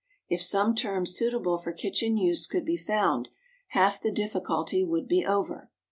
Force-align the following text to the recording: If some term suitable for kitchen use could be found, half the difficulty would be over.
If 0.27 0.41
some 0.41 0.73
term 0.73 1.05
suitable 1.05 1.59
for 1.59 1.71
kitchen 1.71 2.17
use 2.17 2.47
could 2.47 2.65
be 2.65 2.75
found, 2.75 3.29
half 3.67 4.01
the 4.01 4.11
difficulty 4.11 4.83
would 4.83 5.07
be 5.07 5.23
over. 5.23 5.69